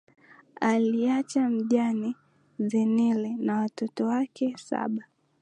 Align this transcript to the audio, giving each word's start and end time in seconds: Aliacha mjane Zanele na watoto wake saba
Aliacha 0.61 1.49
mjane 1.49 2.15
Zanele 2.59 3.33
na 3.39 3.57
watoto 3.59 4.05
wake 4.05 4.57
saba 4.57 5.03